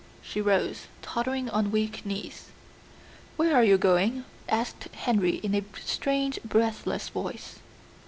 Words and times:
She 0.23 0.41
rose, 0.41 0.87
tottering 1.03 1.47
on 1.51 1.69
weak 1.69 2.03
knees. 2.07 2.45
"Where 3.37 3.55
are 3.55 3.63
you 3.63 3.77
going?" 3.77 4.25
asked 4.49 4.85
Henry 4.95 5.35
in 5.43 5.53
a 5.53 5.63
strange, 5.85 6.39
breathless 6.43 7.09
voice. 7.09 7.59